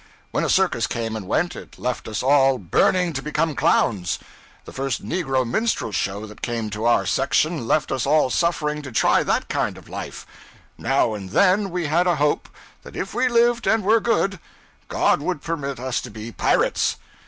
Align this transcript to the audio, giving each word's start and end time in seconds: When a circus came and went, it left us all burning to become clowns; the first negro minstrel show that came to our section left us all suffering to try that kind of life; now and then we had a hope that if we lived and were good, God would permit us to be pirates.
When 0.31 0.43
a 0.43 0.49
circus 0.49 0.87
came 0.87 1.15
and 1.15 1.27
went, 1.27 1.55
it 1.55 1.77
left 1.77 2.07
us 2.07 2.23
all 2.23 2.57
burning 2.57 3.13
to 3.13 3.21
become 3.21 3.53
clowns; 3.53 4.17
the 4.65 4.73
first 4.73 5.05
negro 5.05 5.47
minstrel 5.47 5.91
show 5.91 6.25
that 6.25 6.41
came 6.41 6.71
to 6.71 6.85
our 6.85 7.05
section 7.05 7.67
left 7.67 7.91
us 7.91 8.07
all 8.07 8.31
suffering 8.31 8.81
to 8.81 8.91
try 8.91 9.21
that 9.21 9.47
kind 9.47 9.77
of 9.77 9.87
life; 9.89 10.25
now 10.75 11.13
and 11.13 11.29
then 11.29 11.69
we 11.69 11.85
had 11.85 12.07
a 12.07 12.15
hope 12.15 12.49
that 12.81 12.95
if 12.95 13.13
we 13.13 13.27
lived 13.27 13.67
and 13.67 13.83
were 13.83 13.99
good, 13.99 14.39
God 14.87 15.21
would 15.21 15.43
permit 15.43 15.79
us 15.79 16.01
to 16.01 16.09
be 16.09 16.31
pirates. 16.31 16.95